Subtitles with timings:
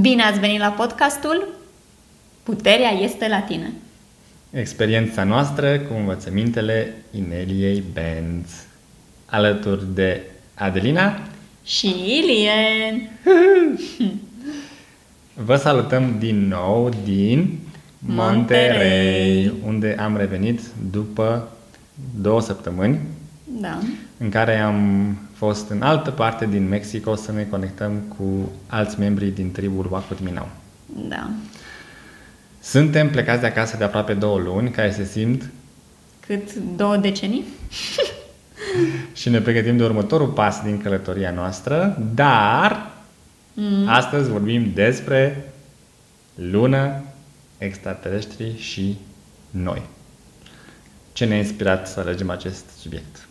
[0.00, 1.48] Bine ați venit la podcastul
[2.42, 3.72] Puterea este la tine.
[4.50, 8.66] Experiența noastră cu învățămintele Ineliei Benz.
[9.26, 10.20] Alături de
[10.54, 11.18] Adelina
[11.64, 13.10] și Ilien.
[15.44, 17.58] Vă salutăm din nou din
[17.98, 20.60] Monterey, unde am revenit
[20.90, 21.48] după
[22.20, 22.98] două săptămâni
[23.44, 23.78] da.
[24.18, 29.26] în care am fost în altă parte din Mexico să ne conectăm cu alți membri
[29.26, 30.48] din tribul Wacut Minau.
[31.08, 31.30] Da.
[32.60, 35.50] Suntem plecați de acasă de aproape două luni, care se simt...
[36.26, 37.44] Cât două decenii?
[39.14, 42.90] și ne pregătim de următorul pas din călătoria noastră, dar
[43.54, 43.88] mm.
[43.88, 45.52] astăzi vorbim despre
[46.34, 47.04] lună,
[47.58, 48.96] extraterestri și
[49.50, 49.82] noi.
[51.12, 53.26] Ce ne-a inspirat să alegem acest subiect?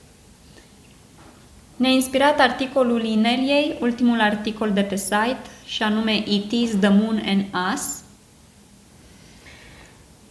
[1.76, 7.22] Ne-a inspirat articolul Ineliei, ultimul articol de pe site, și anume It is the Moon
[7.26, 8.04] and Us.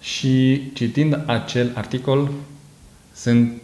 [0.00, 2.30] Și citind acel articol,
[3.14, 3.62] sunt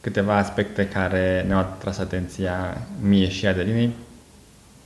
[0.00, 3.90] câteva aspecte care ne-au atras atenția mie și Adelinei,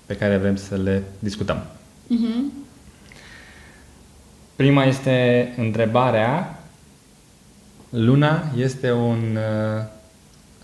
[0.07, 1.63] pe care vrem să le discutăm.
[2.05, 2.65] Uh-huh.
[4.57, 6.61] Prima este întrebarea.
[7.91, 9.85] Luna este un uh,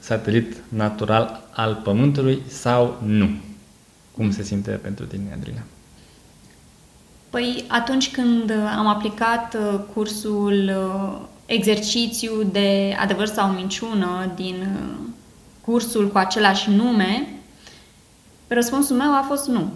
[0.03, 3.31] satelit natural al Pământului sau nu?
[4.17, 5.63] Cum se simte pentru tine, Adriana?
[7.31, 15.07] Păi atunci când am aplicat uh, cursul uh, exercițiu de adevăr sau minciună din uh,
[15.61, 17.29] cursul cu același nume,
[18.49, 19.73] răspunsul meu a fost nu.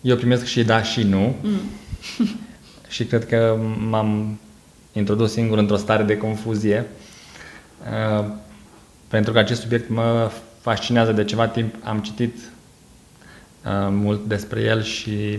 [0.00, 1.34] Eu primesc și da și nu.
[1.42, 1.60] Mm.
[2.88, 4.38] și cred că m-am
[4.92, 6.86] introdus singur într-o stare de confuzie.
[7.80, 8.24] Uh,
[9.08, 11.74] pentru că acest subiect mă fascinează de ceva timp.
[11.82, 15.38] Am citit uh, mult despre el și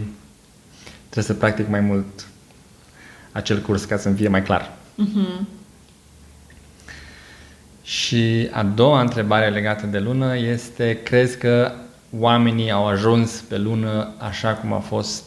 [1.10, 2.28] trebuie să practic mai mult
[3.32, 4.72] acel curs ca să-mi fie mai clar.
[4.98, 5.46] Mm-hmm.
[7.84, 11.72] Și a doua întrebare legată de lună este, crezi că
[12.20, 15.24] oamenii au ajuns pe lună așa cum a fost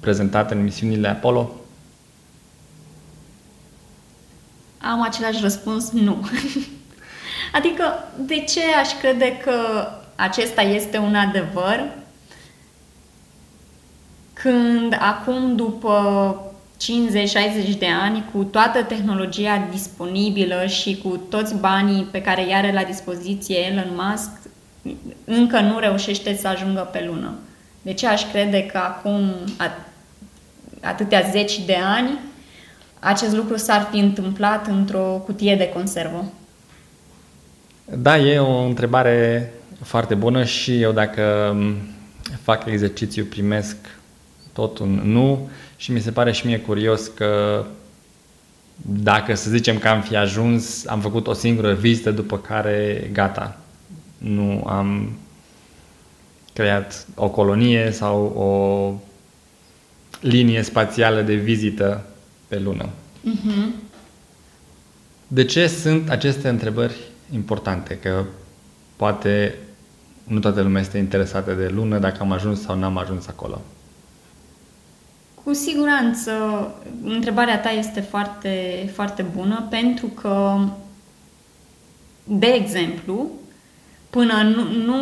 [0.00, 1.59] prezentat în misiunile Apollo?
[4.82, 6.28] Am același răspuns, nu.
[7.58, 11.88] adică, de ce aș crede că acesta este un adevăr
[14.32, 16.44] când acum, după
[17.74, 22.72] 50-60 de ani, cu toată tehnologia disponibilă și cu toți banii pe care i are
[22.72, 24.30] la dispoziție Elon Musk,
[25.24, 27.34] încă nu reușește să ajungă pe lună.
[27.82, 29.34] De ce aș crede că acum
[30.82, 32.18] atâtea zeci de ani
[33.00, 36.24] acest lucru s-ar fi întâmplat într-o cutie de conservă?
[37.84, 39.52] Da, e o întrebare
[39.82, 41.56] foarte bună și eu dacă
[42.42, 43.76] fac exercițiu primesc
[44.52, 47.64] tot un nu și mi se pare și mie curios că
[48.82, 53.58] dacă să zicem că am fi ajuns, am făcut o singură vizită după care gata,
[54.18, 55.18] nu am
[56.52, 58.48] creat o colonie sau o
[60.20, 62.04] linie spațială de vizită
[62.50, 62.88] pe lună.
[62.88, 63.68] Uh-huh.
[65.26, 66.96] De ce sunt aceste întrebări
[67.32, 67.98] importante?
[67.98, 68.24] Că
[68.96, 69.54] poate
[70.24, 73.60] nu toată lumea este interesată de lună, dacă am ajuns sau n-am ajuns acolo.
[75.44, 76.32] Cu siguranță,
[77.04, 80.58] întrebarea ta este foarte, foarte bună pentru că,
[82.24, 83.30] de exemplu,
[84.10, 84.96] până nu, nu,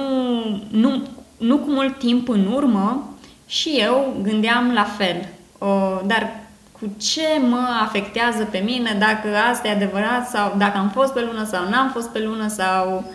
[0.71, 3.15] nu, nu cu mult timp în urmă,
[3.47, 5.29] și eu gândeam la fel.
[5.59, 6.48] Uh, dar
[6.81, 11.21] cu ce mă afectează pe mine dacă asta e adevărat sau dacă am fost pe
[11.21, 13.13] lună sau n-am fost pe lună sau...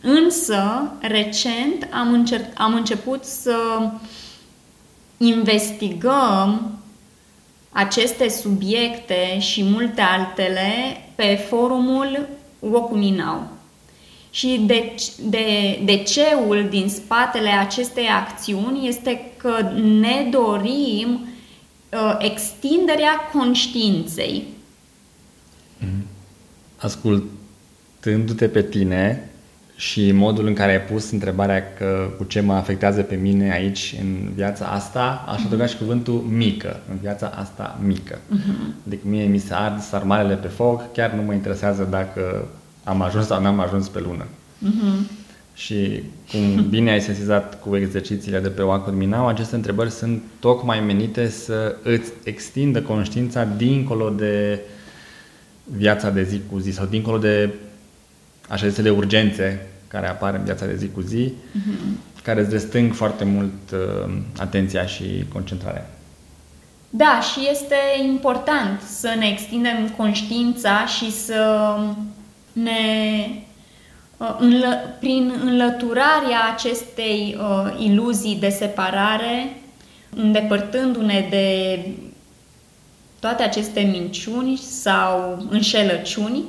[0.00, 3.56] Însă, recent am, încer- am început să
[5.16, 6.78] investigăm
[7.72, 10.72] aceste subiecte și multe altele
[11.14, 12.28] pe forumul
[12.58, 13.46] Wokuminau.
[14.30, 21.31] Și de, de, de ceul din spatele acestei acțiuni este că ne dorim uh,
[22.18, 24.44] extinderea conștiinței.
[25.80, 26.06] Mm-hmm.
[26.76, 29.30] Ascultându-te pe tine
[29.76, 33.94] și modul în care ai pus întrebarea că cu ce mă afectează pe mine aici
[34.00, 38.18] în viața asta, aș adăuga și cuvântul mică, în viața asta mică.
[38.18, 38.86] Uh-huh.
[38.86, 42.48] Adică mie mi se ard sarmalele pe foc, chiar nu mă interesează dacă
[42.84, 44.24] am ajuns sau n-am ajuns pe lună.
[44.24, 45.21] Uh-huh.
[45.54, 50.80] Și cum bine ai sesizat cu exercițiile de pe Wacom Minau, aceste întrebări sunt tocmai
[50.80, 54.60] menite să îți extindă conștiința dincolo de
[55.64, 57.54] viața de zi cu zi sau dincolo de
[58.48, 62.22] așa zisele urgențe care apar în viața de zi cu zi, uh-huh.
[62.22, 65.90] care îți restâng foarte mult uh, atenția și concentrarea.
[66.90, 67.76] Da, și este
[68.08, 71.74] important să ne extindem conștiința și să
[72.52, 72.70] ne
[73.28, 73.51] uh,
[74.38, 79.56] înlă, prin înlăturarea acestei uh, iluzii de separare,
[80.16, 81.78] îndepărtându-ne de
[83.20, 86.44] toate aceste minciuni sau înșelăciuni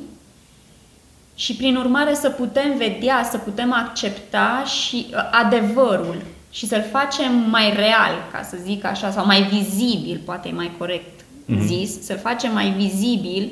[1.35, 6.21] și prin urmare să putem vedea, să putem accepta și uh, adevărul
[6.51, 10.71] și să-l facem mai real, ca să zic așa, sau mai vizibil, poate e mai
[10.77, 11.65] corect mm-hmm.
[11.65, 13.51] zis, să-l facem mai vizibil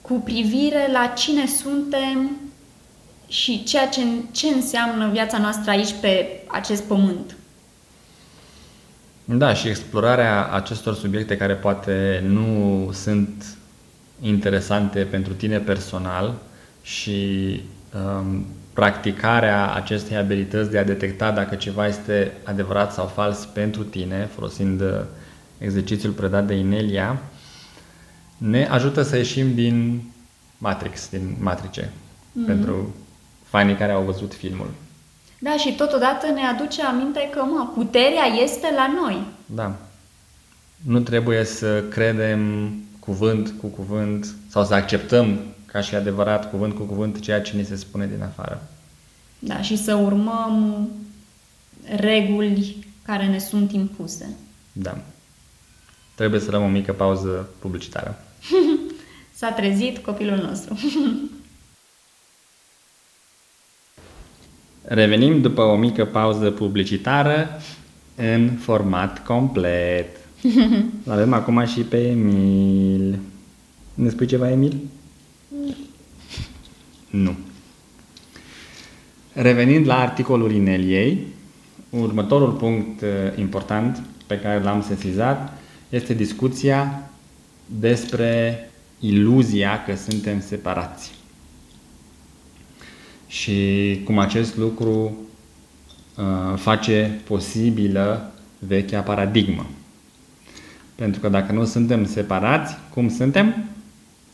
[0.00, 2.30] cu privire la cine suntem
[3.28, 7.36] și ceea ce, ce înseamnă viața noastră aici pe acest pământ.
[9.24, 13.56] Da, și explorarea acestor subiecte care poate nu sunt
[14.20, 16.34] interesante pentru tine personal
[16.82, 17.60] și
[17.94, 24.28] um, practicarea acestei abilități de a detecta dacă ceva este adevărat sau fals pentru tine,
[24.34, 25.00] folosind uh,
[25.58, 27.22] exercițiul predat de Inelia,
[28.36, 30.02] ne ajută să ieșim din
[30.58, 32.46] Matrix, din matrice, mm-hmm.
[32.46, 32.94] pentru
[33.48, 34.70] fanii care au văzut filmul.
[35.38, 39.22] Da, și totodată ne aduce aminte că, mă, puterea este la noi.
[39.46, 39.76] Da.
[40.84, 46.82] Nu trebuie să credem cuvânt cu cuvânt sau să acceptăm ca și adevărat cuvânt cu
[46.82, 48.68] cuvânt ceea ce ni se spune din afară.
[49.38, 50.88] Da, și să urmăm
[51.96, 54.36] reguli care ne sunt impuse.
[54.72, 54.98] Da.
[56.14, 58.24] Trebuie să luăm o mică pauză publicitară.
[59.38, 60.78] S-a trezit copilul nostru.
[64.90, 67.60] Revenim după o mică pauză publicitară
[68.14, 70.16] în format complet.
[71.06, 73.18] avem acum și pe Emil.
[73.94, 74.76] Ne spui ceva, Emil?
[77.10, 77.36] Nu.
[79.32, 81.26] Revenind la articolul Ineliei,
[81.90, 83.08] următorul punct uh,
[83.38, 85.58] important pe care l-am sesizat
[85.88, 87.10] este discuția
[87.66, 88.58] despre
[89.00, 91.10] iluzia că suntem separați.
[93.28, 95.16] Și cum acest lucru
[96.16, 96.24] uh,
[96.56, 99.66] face posibilă vechea paradigmă.
[100.94, 103.64] Pentru că dacă nu suntem separați, cum suntem?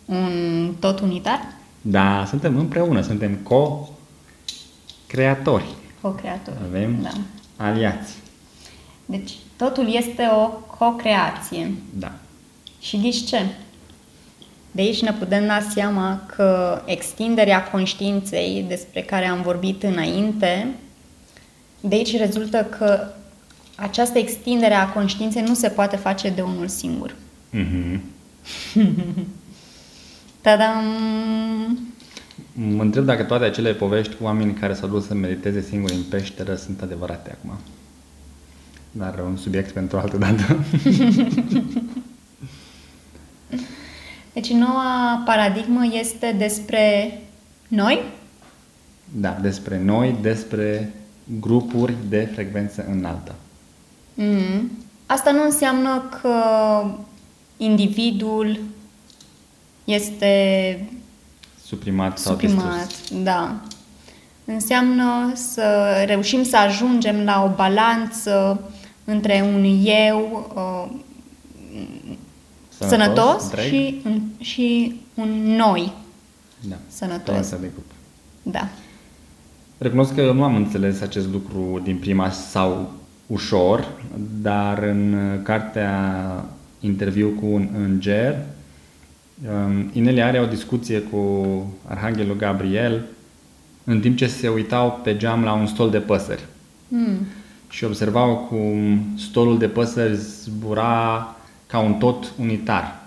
[0.04, 1.40] Un tot unitar?
[1.80, 5.74] Da, suntem împreună, suntem co-creatori.
[6.00, 6.56] Co-creatori.
[6.68, 7.10] Avem da.
[7.56, 8.14] aliați.
[9.06, 11.72] Deci, totul este o co-creație.
[11.98, 12.12] Da.
[12.80, 13.38] Și ghiși ce?
[14.74, 20.68] De aici ne putem da seama că extinderea conștiinței despre care am vorbit înainte,
[21.80, 23.06] de aici rezultă că
[23.76, 27.14] această extindere a conștiinței nu se poate face de unul singur.
[27.52, 28.00] Mm-hmm.
[30.40, 30.84] Tadam!
[32.52, 36.02] Mă întreb dacă toate acele povești cu oameni care s-au dus să mediteze singuri în
[36.10, 37.58] peșteră sunt adevărate acum.
[38.90, 40.64] Dar un subiect pentru altă dată.
[44.34, 47.18] deci noua paradigmă este despre
[47.68, 48.02] noi?
[49.12, 50.94] Da, despre noi, despre
[51.40, 53.34] grupuri de frecvență înaltă.
[54.14, 54.70] Mm.
[55.06, 56.34] Asta nu înseamnă că
[57.56, 58.60] individul
[59.84, 60.88] este
[61.64, 63.22] suprimat sau suprimat, distrus.
[63.22, 63.60] da.
[64.44, 68.60] Înseamnă să reușim să ajungem la o balanță
[69.04, 70.46] între un eu
[72.78, 74.02] uh, sănătos, sănătos și,
[74.38, 75.92] și un noi
[76.68, 76.76] da.
[76.88, 77.50] sănătos.
[77.50, 77.90] de grup.
[78.42, 78.68] Da.
[79.78, 82.92] Recunosc că nu am înțeles acest lucru din prima sau
[83.26, 83.92] ușor,
[84.40, 86.44] dar în cartea
[86.80, 88.36] Interviu cu un înger,
[89.48, 91.20] um, Inelia are o discuție cu
[91.88, 93.04] Arhanghelul Gabriel
[93.84, 96.44] în timp ce se uitau pe geam la un stol de păsări.
[96.88, 97.26] Mm.
[97.70, 101.36] Și observau cum stolul de păsări zbura
[101.74, 103.02] ca un tot unitar.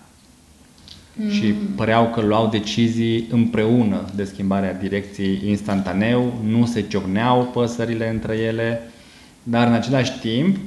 [1.14, 1.30] Mm.
[1.30, 8.36] Și păreau că luau decizii împreună de schimbarea direcției instantaneu, nu se ciocneau păsările între
[8.36, 8.82] ele,
[9.44, 10.58] dar în același timp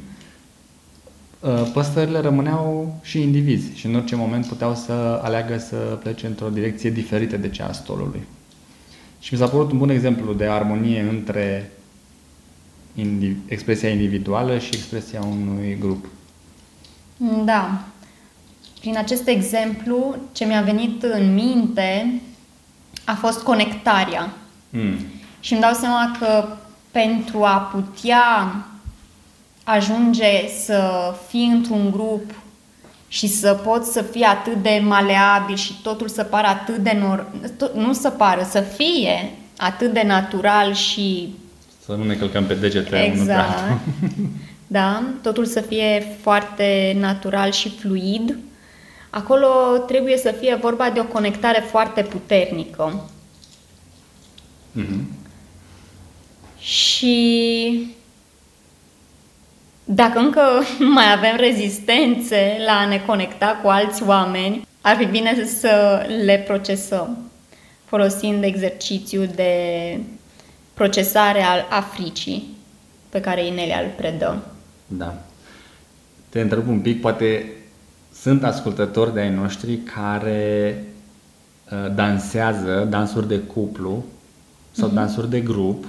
[1.40, 6.48] uh, păsările rămâneau și indivizi și în orice moment puteau să aleagă să plece într-o
[6.48, 8.22] direcție diferită de cea a stolului.
[9.18, 11.70] Și mi s-a părut un bun exemplu de armonie între
[13.46, 16.06] expresia individuală și expresia unui grup.
[17.44, 17.80] Da.
[18.80, 22.20] Prin acest exemplu, ce mi-a venit în minte
[23.04, 24.32] a fost conectarea.
[24.70, 24.96] Mm.
[25.40, 26.48] Și îmi dau seama că
[26.90, 28.54] pentru a putea
[29.64, 32.30] ajunge să fii într-un grup
[33.08, 37.26] și să poți să fii atât de maleabil și totul să pară atât de nor...
[37.74, 41.34] nu să pară, să fie atât de natural și
[41.84, 43.58] Să nu ne călcăm pe degete unul pe Exact.
[43.58, 43.78] altul.
[44.72, 48.38] Da, totul să fie foarte natural și fluid.
[49.10, 49.48] Acolo
[49.86, 53.10] trebuie să fie vorba de o conectare foarte puternică.
[54.72, 55.10] Mhm.
[56.58, 57.96] Și
[59.84, 60.42] dacă încă
[60.94, 66.44] mai avem rezistențe la a ne conecta cu alți oameni, ar fi bine să le
[66.46, 67.30] procesăm
[67.84, 69.52] folosind exercițiul de
[70.74, 72.56] procesare al africii
[73.08, 74.49] pe care Inelia îl predă.
[74.96, 75.14] Da.
[76.28, 77.52] Te întreb un pic, poate
[78.14, 80.84] sunt ascultători de ai noștri care
[81.72, 84.04] uh, dansează dansuri de cuplu
[84.72, 84.96] sau Mhm.
[84.96, 85.84] dansuri de grup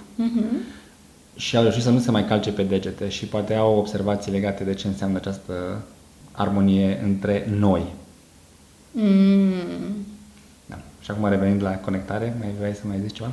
[1.35, 4.63] și au reușit să nu se mai calce pe degete și poate au observații legate
[4.63, 5.81] de ce înseamnă această
[6.31, 7.83] armonie între noi.
[8.91, 9.51] Mm.
[10.65, 10.79] Da.
[11.01, 13.31] Și acum revenind la conectare, mai vrei să mai zici ceva?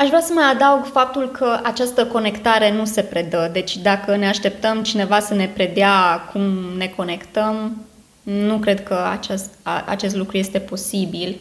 [0.00, 3.50] Aș vrea să mai adaug faptul că această conectare nu se predă.
[3.52, 6.42] Deci dacă ne așteptăm cineva să ne predea cum
[6.76, 7.86] ne conectăm,
[8.22, 11.40] nu cred că acest, a, acest lucru este posibil,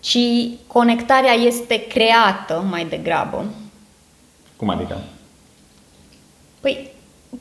[0.00, 0.18] ci
[0.66, 3.44] conectarea este creată mai degrabă.
[4.56, 4.98] Cum adică?
[6.60, 6.90] Păi,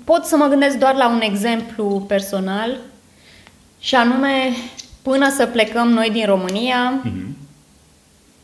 [0.03, 2.77] pot să mă gândesc doar la un exemplu personal
[3.79, 4.51] și anume,
[5.01, 7.37] până să plecăm noi din România, Mhm.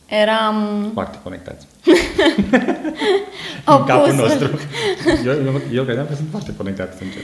[0.06, 1.66] eram Foarte conectați.
[3.64, 4.14] În capul opusul.
[4.14, 4.60] nostru.
[5.24, 7.22] Eu, eu, eu credeam că sunt foarte conectați, sincer.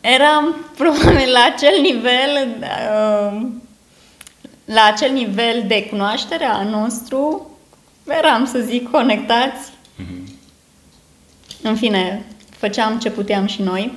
[0.00, 3.46] Eram probabil la acel nivel, uh,
[4.64, 7.50] la acel nivel de cunoaștere a nostru,
[8.08, 9.70] eram, să zic, conectați.
[11.62, 13.92] În fine, făceam ce puteam și noi.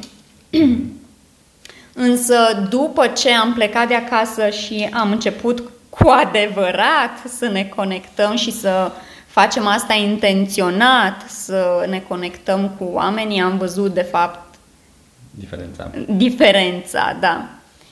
[1.94, 8.36] Însă, după ce am plecat de acasă și am început cu adevărat să ne conectăm
[8.36, 8.92] și să
[9.28, 14.56] facem asta intenționat, să ne conectăm cu oamenii, am văzut, de fapt,
[15.32, 15.92] Diferența.
[16.08, 17.46] diferența, da.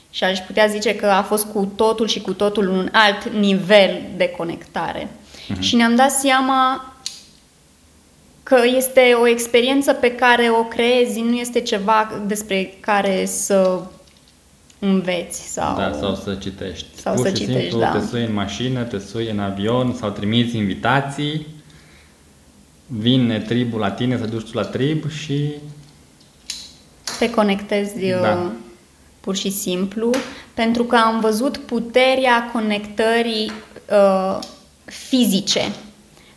[0.10, 4.02] Și aș putea zice că a fost cu totul și cu totul un alt nivel
[4.16, 5.10] de conectare.
[5.60, 6.86] Și ne-am dat seama
[8.44, 13.82] că este o experiență pe care o creezi, nu este ceva despre care să
[14.84, 15.76] înveți sau...
[15.76, 16.86] Da, sau să citești.
[16.96, 17.92] Sau Pur să și citești, simplu da.
[17.92, 21.48] te sui în mașină, te sui în avion sau trimiți invitații,
[22.86, 25.54] vine tribul la tine, să duci tu la trib și
[27.20, 28.20] te conectezi Da.
[28.20, 28.52] da.
[29.20, 30.12] pur și simplu,
[30.54, 33.52] pentru că am văzut puterea conectării
[33.92, 34.40] uh,
[34.86, 35.60] fizice.
[35.60, 35.66] Da.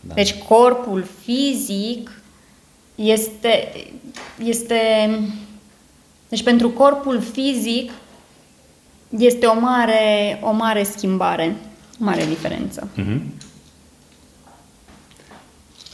[0.00, 0.14] Da.
[0.14, 2.22] Deci corpul fizic
[2.94, 3.72] este,
[4.44, 4.78] este...
[6.28, 7.90] Deci pentru corpul fizic
[9.18, 11.56] este o mare, o mare schimbare,
[12.00, 12.88] o mare diferență.
[12.94, 13.22] Mhm.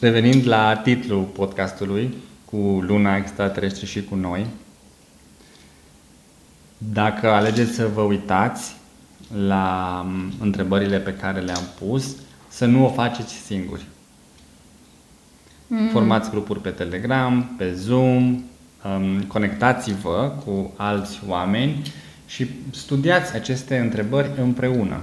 [0.00, 4.46] Revenind la titlul podcastului, cu luna extraterestru și cu noi,
[6.78, 8.76] dacă alegeți să vă uitați
[9.46, 12.16] la m, întrebările pe care le-am pus,
[12.48, 13.86] să nu o faceți singuri.
[15.66, 15.88] Mm.
[15.88, 18.42] Formați grupuri pe Telegram, pe Zoom,
[18.84, 21.82] um, conectați-vă cu alți oameni
[22.30, 25.02] și studiați aceste întrebări împreună.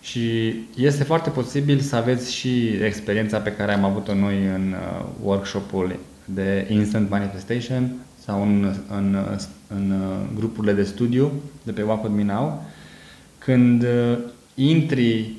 [0.00, 5.06] Și este foarte posibil să aveți și experiența pe care am avut-o noi în uh,
[5.22, 7.92] workshopul de Instant Manifestation
[8.24, 11.32] sau în, în, uh, în uh, grupurile de studiu
[11.62, 12.64] de pe Walk With Me Now,
[13.38, 14.18] când uh,
[14.54, 15.32] intri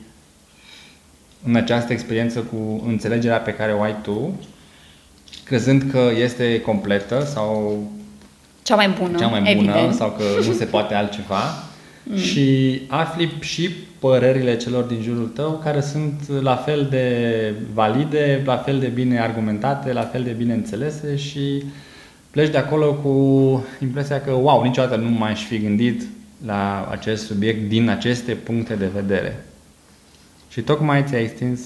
[1.44, 4.40] în această experiență cu înțelegerea pe care o ai tu,
[5.44, 7.82] crezând că este completă sau
[8.68, 9.94] Cea mai bună, cea mai bună evident.
[9.94, 11.42] sau că nu se poate altceva
[12.28, 13.70] și afli și
[14.00, 19.20] părerile celor din jurul tău care sunt la fel de valide, la fel de bine
[19.20, 21.64] argumentate, la fel de bine înțelese și
[22.32, 23.12] pleci de acolo cu
[23.82, 26.02] impresia că, wow, niciodată nu m-aș fi gândit
[26.46, 29.46] la acest subiect din aceste puncte de vedere.
[30.50, 31.60] Și tocmai ți-ai extins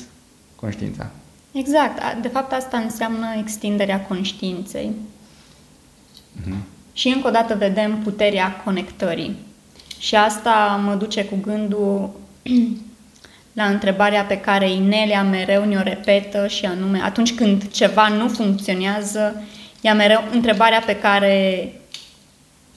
[0.56, 1.10] conștiința.
[1.52, 2.00] Exact.
[2.00, 4.92] A- De fapt, asta înseamnă extinderea conștiinței.
[6.94, 9.36] Și încă o dată vedem puterea conectării.
[10.00, 12.10] Și asta mă duce cu gândul
[13.54, 19.44] la întrebarea pe care Inelia mereu ne-o repetă și anume, atunci când ceva nu funcționează,
[19.82, 21.66] ea mereu, întrebarea pe care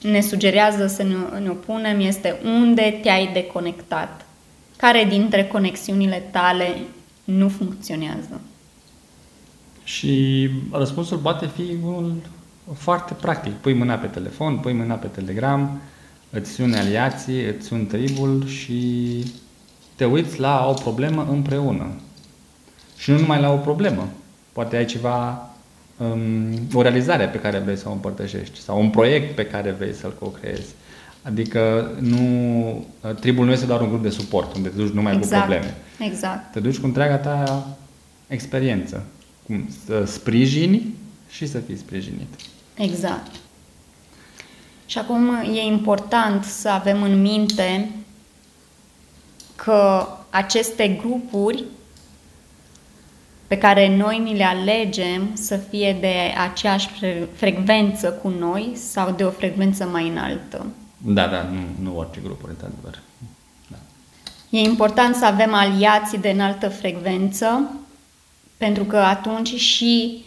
[0.01, 4.25] ne sugerează să ne, ne o punem este unde te-ai deconectat?
[4.77, 6.77] Care dintre conexiunile tale
[7.23, 8.41] nu funcționează?
[9.83, 12.15] Și răspunsul poate fi unul
[12.73, 13.53] foarte practic.
[13.53, 15.81] Pui mâna pe telefon, pui mâna pe Telegram,
[16.29, 19.23] îți suni aliații, îți suni tribul și
[19.95, 21.87] te uiți la o problemă împreună.
[22.97, 24.07] Și nu numai la o problemă.
[24.51, 25.49] Poate ai ceva,
[25.97, 29.93] um, o realizare pe care vrei să o împărtășești sau un proiect pe care vrei
[29.93, 30.73] să-l co-creezi.
[31.21, 32.85] Adică nu,
[33.19, 35.41] tribul nu este doar un grup de suport unde te duci numai exact.
[35.41, 35.75] cu probleme.
[35.99, 36.51] Exact.
[36.51, 37.67] Te duci cu întreaga ta
[38.27, 39.05] experiență.
[39.45, 40.93] Cum să sprijini
[41.29, 42.27] și să fii sprijinit.
[42.75, 43.31] Exact.
[44.85, 47.91] Și acum e important să avem în minte
[49.55, 51.63] că aceste grupuri
[53.47, 56.15] pe care noi ni le alegem să fie de
[56.49, 56.89] aceeași
[57.33, 60.65] frecvență cu noi sau de o frecvență mai înaltă.
[60.97, 62.99] Da, da, nu, nu orice grupuri, într-adevăr.
[63.67, 63.77] Da.
[64.49, 67.71] E important să avem aliații de înaltă frecvență,
[68.57, 70.23] pentru că atunci și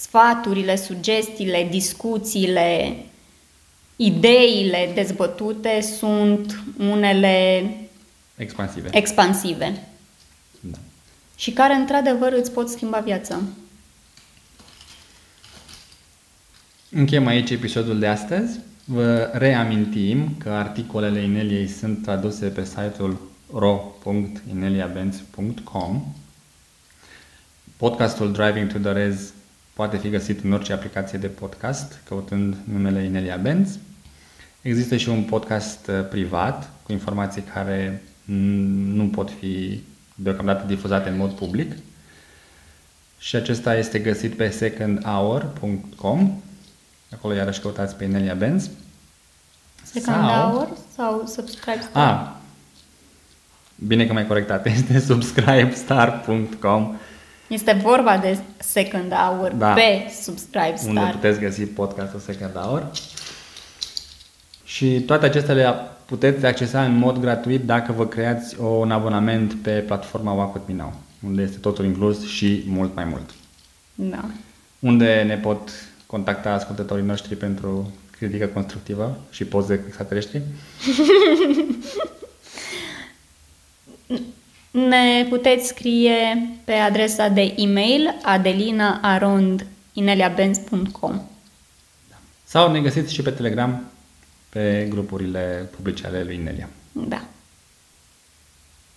[0.00, 2.96] sfaturile, sugestiile, discuțiile,
[3.96, 7.70] ideile dezbătute sunt unele
[8.36, 8.88] expansive.
[8.92, 9.88] expansive.
[10.60, 10.78] Da.
[11.36, 13.40] Și care, într-adevăr, îți pot schimba viața.
[16.90, 18.58] Încheiem aici episodul de astăzi.
[18.84, 26.14] Vă reamintim că articolele Ineliei sunt traduse pe site-ul ro.ineliabenz.com
[27.76, 29.32] Podcastul Driving to the Rez
[29.78, 33.78] poate fi găsit în orice aplicație de podcast, căutând numele Inelia Benz.
[34.60, 38.02] Există și un podcast uh, privat cu informații care
[38.94, 39.82] nu pot fi
[40.14, 41.72] deocamdată difuzate în mod public.
[43.18, 46.40] Și acesta este găsit pe secondhour.com.
[47.12, 48.70] Acolo iarăși căutați pe Inelia Benz.
[49.82, 50.50] Second sau...
[50.50, 52.14] Hour sau Subscribe Star?
[52.14, 52.30] Ah,
[53.74, 54.66] bine că m-ai corectat.
[54.76, 56.96] Este subscribestar.com
[57.48, 59.72] este vorba de Second Hour da.
[59.72, 60.94] pe Subscribe Star.
[60.94, 62.90] Unde puteți găsi podcastul Second Hour.
[64.64, 65.74] Și toate acestea le
[66.04, 70.74] puteți accesa în mod gratuit dacă vă creați un abonament pe platforma Walk With Me
[70.74, 70.94] Now,
[71.26, 73.30] unde este totul inclus și mult mai mult.
[73.94, 74.24] Da.
[74.78, 75.70] Unde ne pot
[76.06, 80.42] contacta ascultătorii noștri pentru critică constructivă și poze extraterestri.
[84.86, 91.20] Ne puteți scrie pe adresa de e-mail adelinaarondineliabenz.com
[92.44, 93.90] Sau ne găsiți și pe Telegram
[94.48, 96.68] pe grupurile publice ale lui Inelia.
[96.92, 97.22] Da.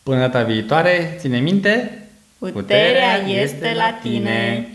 [0.04, 4.18] Până data viitoare, ține minte, puterea, puterea este la tine.
[4.18, 4.70] tine.